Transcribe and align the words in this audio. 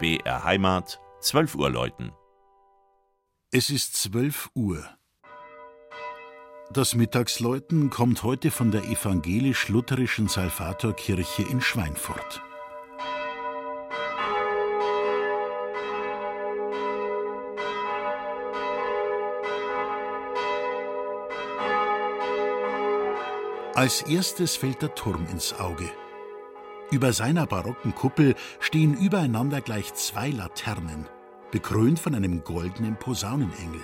BR 0.00 0.44
Heimat, 0.44 1.00
12 1.18 1.56
Uhr 1.56 1.70
läuten. 1.70 2.12
Es 3.50 3.68
ist 3.68 3.96
12 3.96 4.50
Uhr. 4.54 4.88
Das 6.72 6.94
Mittagsläuten 6.94 7.90
kommt 7.90 8.22
heute 8.22 8.52
von 8.52 8.70
der 8.70 8.84
evangelisch-lutherischen 8.84 10.28
Salvatorkirche 10.28 11.42
in 11.42 11.60
Schweinfurt. 11.60 12.40
Als 23.74 24.02
erstes 24.02 24.54
fällt 24.54 24.80
der 24.80 24.94
Turm 24.94 25.26
ins 25.26 25.54
Auge. 25.54 25.90
Über 26.90 27.12
seiner 27.12 27.46
barocken 27.46 27.94
Kuppel 27.94 28.34
stehen 28.60 28.94
übereinander 28.94 29.60
gleich 29.60 29.92
zwei 29.94 30.30
Laternen, 30.30 31.06
bekrönt 31.50 31.98
von 31.98 32.14
einem 32.14 32.44
goldenen 32.44 32.96
Posaunenengel. 32.96 33.82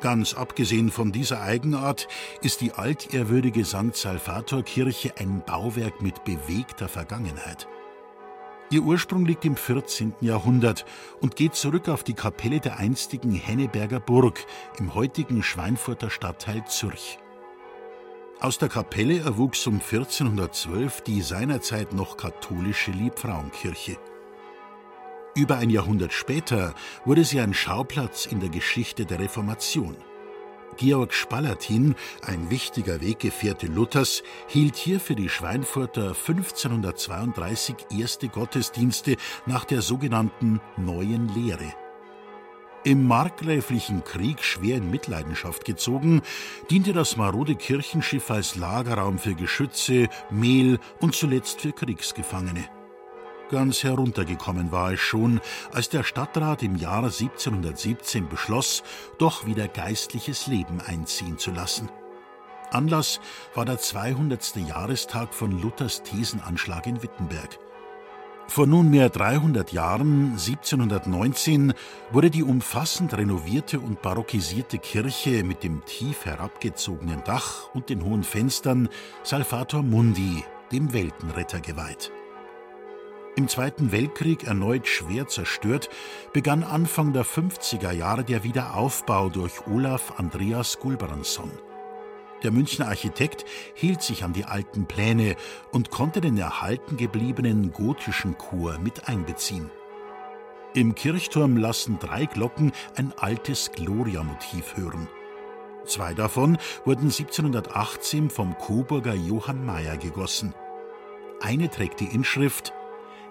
Ganz 0.00 0.34
abgesehen 0.34 0.90
von 0.90 1.12
dieser 1.12 1.40
Eigenart 1.40 2.08
ist 2.42 2.60
die 2.60 2.72
altehrwürdige 2.72 3.64
St. 3.64 3.94
Salvator-Kirche 3.94 5.14
ein 5.18 5.42
Bauwerk 5.46 6.02
mit 6.02 6.24
bewegter 6.24 6.88
Vergangenheit. 6.88 7.68
Ihr 8.70 8.82
Ursprung 8.82 9.24
liegt 9.24 9.44
im 9.44 9.56
14. 9.56 10.14
Jahrhundert 10.20 10.84
und 11.20 11.36
geht 11.36 11.54
zurück 11.54 11.88
auf 11.88 12.02
die 12.02 12.14
Kapelle 12.14 12.58
der 12.58 12.78
einstigen 12.78 13.32
Henneberger 13.32 14.00
Burg 14.00 14.44
im 14.78 14.94
heutigen 14.94 15.44
Schweinfurter 15.44 16.10
Stadtteil 16.10 16.64
Zürch. 16.66 17.18
Aus 18.40 18.58
der 18.58 18.68
Kapelle 18.68 19.20
erwuchs 19.20 19.66
um 19.66 19.74
1412 19.74 21.02
die 21.02 21.22
seinerzeit 21.22 21.92
noch 21.94 22.16
katholische 22.16 22.90
Liebfrauenkirche. 22.90 23.96
Über 25.34 25.56
ein 25.56 25.70
Jahrhundert 25.70 26.12
später 26.12 26.74
wurde 27.04 27.24
sie 27.24 27.40
ein 27.40 27.54
Schauplatz 27.54 28.26
in 28.26 28.40
der 28.40 28.50
Geschichte 28.50 29.06
der 29.06 29.20
Reformation. 29.20 29.96
Georg 30.76 31.14
Spalatin, 31.14 31.94
ein 32.22 32.50
wichtiger 32.50 33.00
Weggefährte 33.00 33.66
Luthers, 33.66 34.22
hielt 34.48 34.76
hier 34.76 34.98
für 34.98 35.14
die 35.14 35.28
Schweinfurter 35.28 36.08
1532 36.08 37.76
erste 37.96 38.28
Gottesdienste 38.28 39.16
nach 39.46 39.64
der 39.64 39.82
sogenannten 39.82 40.60
Neuen 40.76 41.28
Lehre. 41.28 41.83
Im 42.86 43.06
markgräflichen 43.06 44.04
Krieg 44.04 44.44
schwer 44.44 44.76
in 44.76 44.90
Mitleidenschaft 44.90 45.64
gezogen, 45.64 46.20
diente 46.70 46.92
das 46.92 47.16
marode 47.16 47.54
Kirchenschiff 47.54 48.30
als 48.30 48.56
Lagerraum 48.56 49.18
für 49.18 49.34
Geschütze, 49.34 50.10
Mehl 50.28 50.78
und 51.00 51.14
zuletzt 51.14 51.62
für 51.62 51.72
Kriegsgefangene. 51.72 52.68
Ganz 53.50 53.84
heruntergekommen 53.84 54.70
war 54.70 54.92
es 54.92 55.00
schon, 55.00 55.40
als 55.72 55.88
der 55.88 56.02
Stadtrat 56.02 56.62
im 56.62 56.76
Jahr 56.76 57.04
1717 57.04 58.28
beschloss, 58.28 58.82
doch 59.16 59.46
wieder 59.46 59.66
geistliches 59.66 60.46
Leben 60.46 60.82
einziehen 60.82 61.38
zu 61.38 61.52
lassen. 61.52 61.88
Anlass 62.70 63.18
war 63.54 63.64
der 63.64 63.78
200. 63.78 64.56
Jahrestag 64.56 65.32
von 65.32 65.58
Luthers 65.58 66.02
Thesenanschlag 66.02 66.86
in 66.86 67.02
Wittenberg. 67.02 67.58
Vor 68.54 68.68
nunmehr 68.68 69.08
300 69.08 69.72
Jahren, 69.72 70.34
1719, 70.34 71.74
wurde 72.12 72.30
die 72.30 72.44
umfassend 72.44 73.12
renovierte 73.12 73.80
und 73.80 74.00
barockisierte 74.00 74.78
Kirche 74.78 75.42
mit 75.42 75.64
dem 75.64 75.84
tief 75.86 76.24
herabgezogenen 76.24 77.24
Dach 77.24 77.74
und 77.74 77.88
den 77.88 78.04
hohen 78.04 78.22
Fenstern 78.22 78.88
Salvator 79.24 79.82
Mundi, 79.82 80.44
dem 80.70 80.92
Weltenretter, 80.92 81.58
geweiht. 81.58 82.12
Im 83.34 83.48
Zweiten 83.48 83.90
Weltkrieg 83.90 84.44
erneut 84.44 84.86
schwer 84.86 85.26
zerstört, 85.26 85.88
begann 86.32 86.62
Anfang 86.62 87.12
der 87.12 87.24
50er 87.24 87.90
Jahre 87.90 88.22
der 88.22 88.44
Wiederaufbau 88.44 89.30
durch 89.30 89.66
Olaf 89.66 90.20
Andreas 90.20 90.78
Gulbrandsson. 90.78 91.50
Der 92.44 92.52
Münchner 92.52 92.88
Architekt 92.88 93.46
hielt 93.72 94.02
sich 94.02 94.22
an 94.22 94.34
die 94.34 94.44
alten 94.44 94.84
Pläne 94.84 95.34
und 95.72 95.90
konnte 95.90 96.20
den 96.20 96.36
erhalten 96.36 96.98
gebliebenen 96.98 97.72
gotischen 97.72 98.36
Chor 98.36 98.78
mit 98.78 99.08
einbeziehen. 99.08 99.70
Im 100.74 100.94
Kirchturm 100.94 101.56
lassen 101.56 101.98
drei 101.98 102.26
Glocken 102.26 102.72
ein 102.96 103.14
altes 103.16 103.72
Gloria-Motiv 103.72 104.76
hören. 104.76 105.08
Zwei 105.86 106.12
davon 106.12 106.58
wurden 106.84 107.04
1718 107.04 108.28
vom 108.28 108.58
Coburger 108.58 109.14
Johann 109.14 109.64
Mayer 109.64 109.96
gegossen. 109.96 110.54
Eine 111.40 111.70
trägt 111.70 112.00
die 112.00 112.14
Inschrift 112.14 112.74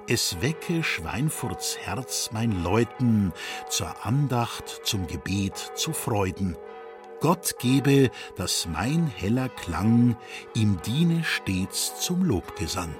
Es 0.08 0.42
wecke 0.42 0.84
Schweinfurts 0.84 1.78
Herz 1.78 2.32
mein 2.34 2.64
Läuten 2.64 3.32
zur 3.70 4.06
Andacht, 4.06 4.82
zum 4.84 5.06
Gebet, 5.06 5.58
zu 5.76 5.94
Freuden. 5.94 6.58
Gott 7.24 7.58
gebe, 7.58 8.12
dass 8.36 8.68
mein 8.68 9.08
heller 9.08 9.48
Klang 9.48 10.18
ihm 10.54 10.82
diene 10.86 11.24
stets 11.24 11.98
zum 12.02 12.26
Lobgesang. 12.26 12.94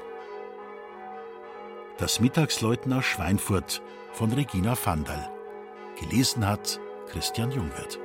Das 1.98 2.22
Mittagsläuten 2.22 2.94
aus 2.94 3.04
Schweinfurt 3.04 3.82
von 4.14 4.32
Regina 4.32 4.78
Vandal. 4.82 5.30
Gelesen 6.00 6.48
hat 6.48 6.80
Christian 7.10 7.52
Jungwirth. 7.52 8.00